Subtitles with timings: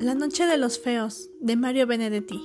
[0.00, 2.40] La Noche de los Feos, de Mario Benedetti.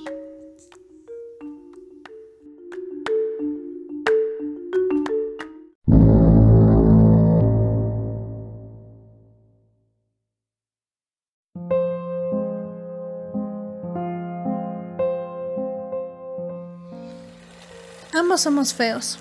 [18.12, 19.18] Ambos somos feos,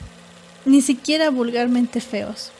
[0.65, 2.51] ni siquiera vulgarmente feos.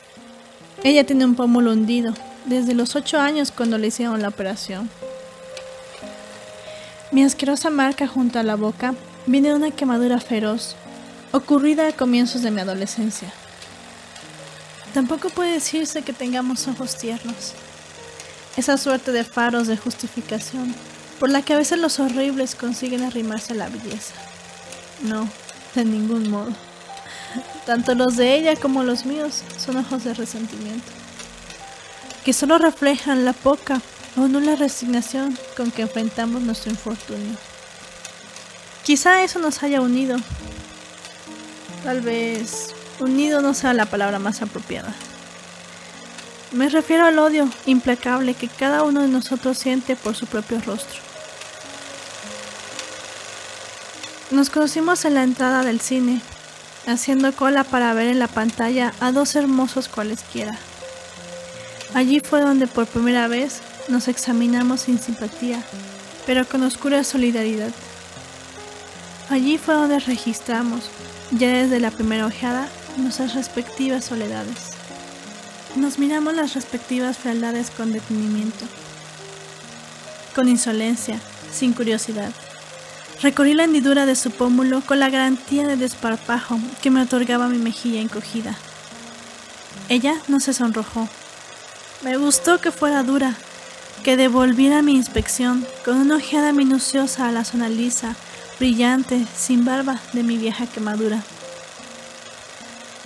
[0.86, 2.14] Ella tiene un pómulo hundido,
[2.46, 4.90] desde los ocho años cuando le hicieron la operación.
[7.16, 8.94] Mi asquerosa marca junto a la boca
[9.26, 10.76] viene de una quemadura feroz,
[11.32, 13.32] ocurrida a comienzos de mi adolescencia.
[14.94, 17.54] Tampoco puede decirse que tengamos ojos tiernos.
[18.58, 20.76] Esa suerte de faros de justificación
[21.18, 24.16] por la que a veces los horribles consiguen arrimarse a la belleza.
[25.04, 25.30] No,
[25.74, 26.52] de ningún modo.
[27.66, 30.92] Tanto los de ella como los míos son ojos de resentimiento
[32.26, 33.80] que solo reflejan la poca
[34.18, 37.38] o nula resignación con que enfrentamos nuestro infortunio.
[38.84, 40.18] Quizá eso nos haya unido.
[41.84, 44.94] Tal vez unido no sea la palabra más apropiada.
[46.52, 51.02] Me refiero al odio implacable que cada uno de nosotros siente por su propio rostro.
[54.32, 56.22] Nos conocimos en la entrada del cine,
[56.88, 60.58] haciendo cola para ver en la pantalla a dos hermosos cualesquiera.
[61.94, 65.62] Allí fue donde por primera vez nos examinamos sin simpatía,
[66.26, 67.72] pero con oscura solidaridad.
[69.30, 70.86] Allí fue donde registramos,
[71.32, 74.72] ya desde la primera ojeada, nuestras respectivas soledades.
[75.76, 78.66] Nos miramos las respectivas fealdades con detenimiento,
[80.34, 81.20] con insolencia,
[81.52, 82.32] sin curiosidad.
[83.22, 87.58] Recorrí la hendidura de su pómulo con la garantía de desparpajo que me otorgaba mi
[87.58, 88.56] mejilla encogida.
[89.90, 91.08] Ella no se sonrojó,
[92.04, 93.36] me gustó que fuera dura,
[94.06, 98.16] que devolviera mi inspección con una ojeada minuciosa a la zona lisa,
[98.60, 101.24] brillante, sin barba de mi vieja quemadura.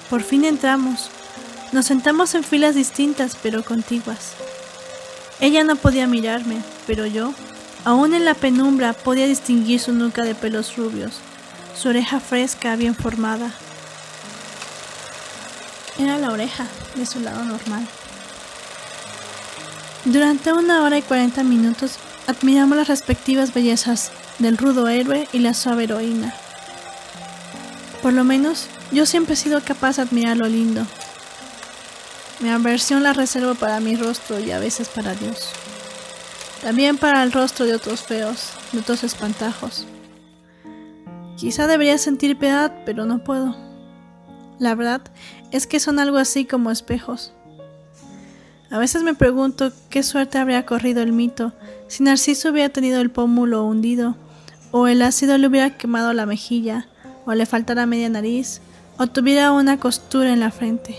[0.09, 1.09] Por fin entramos.
[1.71, 4.33] Nos sentamos en filas distintas pero contiguas.
[5.39, 7.33] Ella no podía mirarme, pero yo,
[7.85, 11.13] aún en la penumbra, podía distinguir su nuca de pelos rubios,
[11.77, 13.53] su oreja fresca, bien formada.
[15.97, 17.87] Era la oreja de su lado normal.
[20.11, 25.53] Durante una hora y cuarenta minutos admiramos las respectivas bellezas del rudo héroe y la
[25.53, 26.33] suave heroína.
[28.01, 30.83] Por lo menos, yo siempre he sido capaz de admirar lo lindo.
[32.39, 35.51] Mi aversión la reservo para mi rostro y a veces para Dios.
[36.63, 39.85] También para el rostro de otros feos, de otros espantajos.
[41.37, 43.55] Quizá debería sentir piedad, pero no puedo.
[44.57, 45.03] La verdad
[45.51, 47.31] es que son algo así como espejos.
[48.71, 51.53] A veces me pregunto qué suerte habría corrido el mito
[51.87, 54.15] si Narciso hubiera tenido el pómulo hundido,
[54.71, 56.85] o el ácido le hubiera quemado la mejilla,
[57.25, 58.61] o le faltara media nariz,
[58.99, 60.95] o tuviera una costura en la frente.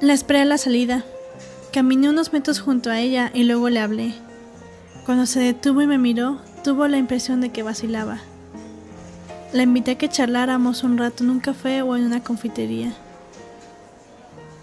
[0.00, 1.04] La esperé a la salida.
[1.72, 4.14] Caminé unos metros junto a ella y luego le hablé.
[5.06, 8.18] Cuando se detuvo y me miró, tuvo la impresión de que vacilaba.
[9.52, 12.92] La invité a que charláramos un rato en un café o en una confitería.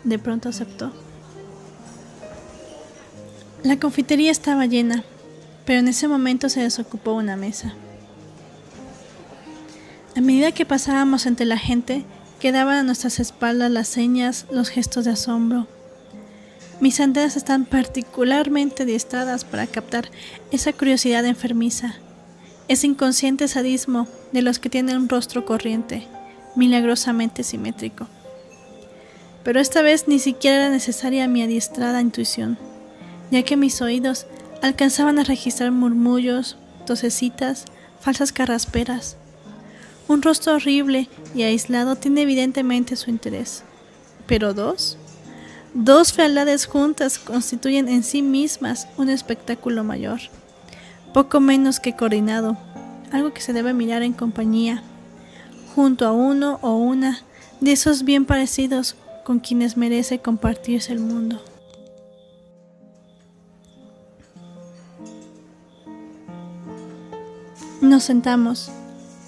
[0.04, 0.92] De pronto aceptó.
[3.68, 5.04] La confitería estaba llena,
[5.66, 7.74] pero en ese momento se desocupó una mesa.
[10.16, 12.06] A medida que pasábamos entre la gente,
[12.40, 15.68] quedaban a nuestras espaldas las señas, los gestos de asombro.
[16.80, 20.10] Mis antenas están particularmente diestradas para captar
[20.50, 21.96] esa curiosidad enfermiza,
[22.70, 26.08] ese inconsciente sadismo de los que tienen un rostro corriente,
[26.56, 28.08] milagrosamente simétrico.
[29.44, 32.58] Pero esta vez ni siquiera era necesaria mi adiestrada intuición
[33.32, 34.26] ya que mis oídos
[34.62, 37.66] alcanzaban a registrar murmullos, tosecitas,
[38.00, 39.18] falsas carrasperas.
[40.08, 43.64] Un rostro horrible y aislado tiene evidentemente su interés.
[44.26, 44.98] Pero dos,
[45.74, 50.20] dos fealdades juntas constituyen en sí mismas un espectáculo mayor,
[51.14, 52.58] poco menos que coordinado,
[53.12, 54.84] algo que se debe mirar en compañía,
[55.76, 57.22] junto a uno o una
[57.60, 61.42] de esos bien parecidos con quienes merece compartirse el mundo.
[67.88, 68.70] Nos sentamos,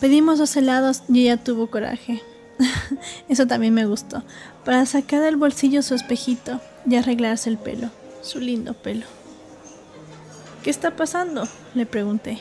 [0.01, 2.21] pedimos dos helados y ella tuvo coraje.
[3.29, 4.21] Eso también me gustó,
[4.65, 7.89] para sacar del bolsillo su espejito y arreglarse el pelo,
[8.21, 9.05] su lindo pelo.
[10.61, 11.47] ¿Qué está pasando?
[11.73, 12.39] le pregunté.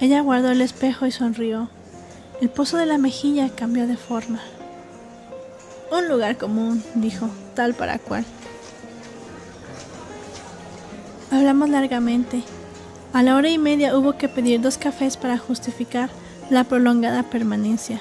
[0.00, 1.68] Ella guardó el espejo y sonrió.
[2.40, 4.40] El pozo de la mejilla cambió de forma.
[5.92, 8.24] Un lugar común, dijo, tal para cual.
[11.30, 12.42] Hablamos largamente.
[13.12, 16.10] A la hora y media hubo que pedir dos cafés para justificar
[16.48, 18.00] la prolongada permanencia.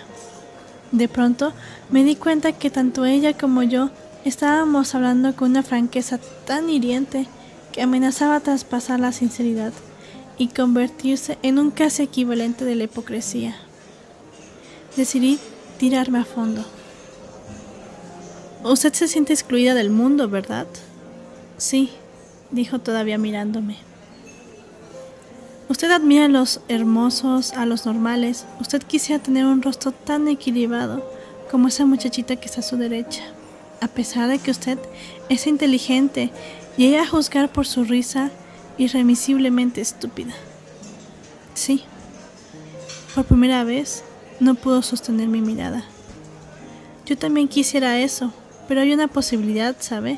[0.91, 1.51] De pronto
[1.89, 3.89] me di cuenta que tanto ella como yo
[4.23, 7.27] estábamos hablando con una franqueza tan hiriente
[7.71, 9.73] que amenazaba traspasar la sinceridad
[10.37, 13.55] y convertirse en un casi equivalente de la hipocresía.
[14.95, 15.39] Decidí
[15.79, 16.63] tirarme a fondo.
[18.63, 20.67] Usted se siente excluida del mundo, ¿verdad?
[21.57, 21.91] Sí,
[22.51, 23.88] dijo todavía mirándome.
[25.69, 28.45] Usted admira a los hermosos, a los normales.
[28.59, 31.07] Usted quisiera tener un rostro tan equilibrado
[31.51, 33.21] como esa muchachita que está a su derecha.
[33.79, 34.79] A pesar de que usted
[35.29, 36.31] es inteligente
[36.75, 38.31] y ella a juzgar por su risa
[38.79, 40.33] irremisiblemente estúpida.
[41.53, 41.83] Sí,
[43.13, 44.03] por primera vez
[44.39, 45.83] no pudo sostener mi mirada.
[47.05, 48.33] Yo también quisiera eso,
[48.67, 50.17] pero hay una posibilidad, ¿sabe?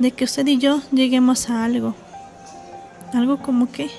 [0.00, 1.94] De que usted y yo lleguemos a algo.
[3.12, 3.90] ¿Algo como qué?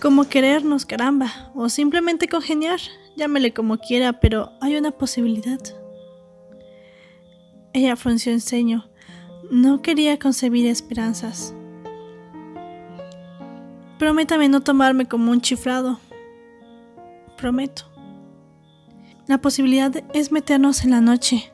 [0.00, 2.80] Como querernos, caramba, o simplemente congeniar,
[3.16, 5.58] llámele como quiera, pero hay una posibilidad.
[7.72, 8.88] Ella frunció el ceño.
[9.50, 11.54] No quería concebir esperanzas.
[13.98, 15.98] Prométame no tomarme como un chiflado.
[17.36, 17.84] Prometo.
[19.26, 21.50] La posibilidad es meternos en la noche,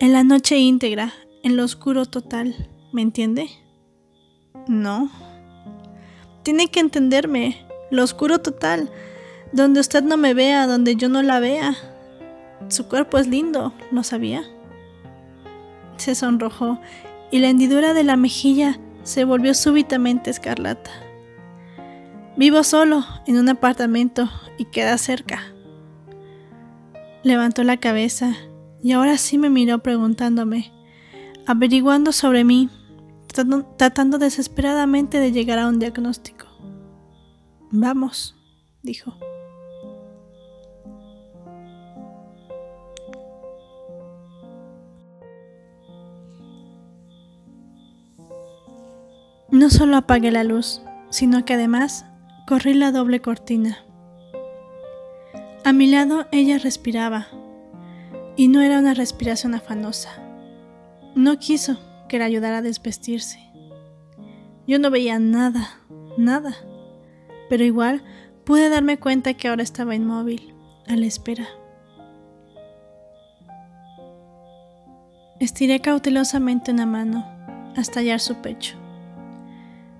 [0.00, 1.12] en la noche íntegra,
[1.42, 3.48] en lo oscuro total, ¿me entiende?
[4.66, 5.10] No.
[6.42, 8.90] Tiene que entenderme, lo oscuro total,
[9.52, 11.76] donde usted no me vea, donde yo no la vea.
[12.68, 14.42] Su cuerpo es lindo, ¿lo sabía?
[15.96, 16.80] Se sonrojó
[17.30, 20.90] y la hendidura de la mejilla se volvió súbitamente escarlata.
[22.36, 24.28] Vivo solo en un apartamento
[24.58, 25.42] y queda cerca.
[27.22, 28.34] Levantó la cabeza
[28.82, 30.72] y ahora sí me miró preguntándome,
[31.46, 32.68] averiguando sobre mí,
[33.32, 36.46] tratando, desesperadamente de llegar a un diagnóstico.
[37.70, 38.36] Vamos,
[38.82, 39.16] dijo.
[49.50, 50.80] No solo apagué la luz,
[51.10, 52.06] sino que además
[52.44, 53.78] Corrí la doble cortina.
[55.64, 57.28] A mi lado ella respiraba,
[58.36, 60.10] y no era una respiración afanosa.
[61.14, 61.78] No quiso
[62.12, 63.38] que la ayudara a desvestirse.
[64.66, 65.80] Yo no veía nada,
[66.18, 66.54] nada,
[67.48, 68.04] pero igual
[68.44, 70.54] pude darme cuenta que ahora estaba inmóvil,
[70.88, 71.48] a la espera.
[75.40, 77.24] Estiré cautelosamente una mano
[77.76, 78.76] hasta hallar su pecho.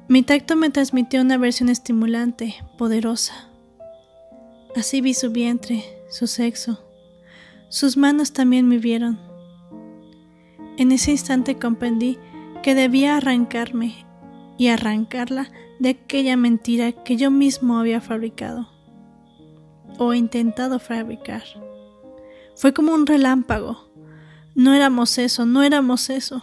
[0.06, 3.48] Mi tacto me transmitió una versión estimulante, poderosa.
[4.76, 6.78] Así vi su vientre, su sexo.
[7.70, 9.31] Sus manos también me vieron.
[10.76, 12.18] En ese instante comprendí
[12.62, 14.06] que debía arrancarme
[14.58, 18.68] y arrancarla de aquella mentira que yo mismo había fabricado
[19.98, 21.42] o intentado fabricar.
[22.54, 23.90] Fue como un relámpago.
[24.54, 26.42] No éramos eso, no éramos eso.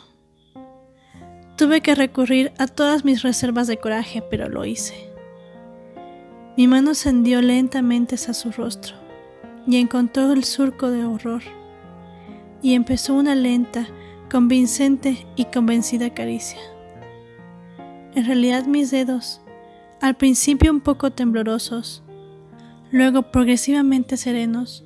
[1.57, 5.09] Tuve que recurrir a todas mis reservas de coraje, pero lo hice.
[6.57, 8.95] Mi mano ascendió lentamente hacia su rostro
[9.67, 11.43] y encontró el surco de horror.
[12.61, 13.87] Y empezó una lenta,
[14.29, 16.59] convincente y convencida caricia.
[18.15, 19.41] En realidad mis dedos,
[20.01, 22.03] al principio un poco temblorosos,
[22.91, 24.85] luego progresivamente serenos,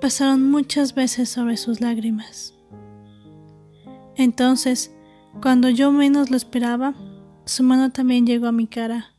[0.00, 2.54] pasaron muchas veces sobre sus lágrimas.
[4.16, 4.94] Entonces
[5.40, 6.94] cuando yo menos lo esperaba,
[7.44, 9.12] su mano también llegó a mi cara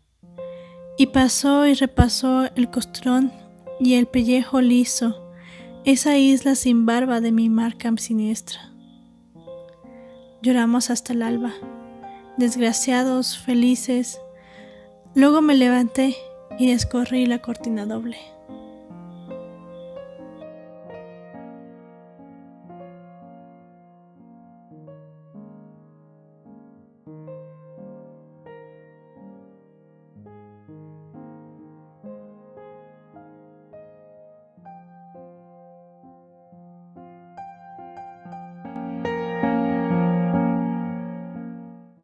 [0.98, 3.32] y pasó y repasó el costrón
[3.80, 5.22] y el pellejo liso,
[5.84, 8.75] esa isla sin barba de mi marca siniestra.
[10.46, 11.56] Lloramos hasta el alba,
[12.38, 14.22] desgraciados, felices.
[15.16, 16.16] Luego me levanté
[16.60, 18.18] y descorrí la cortina doble.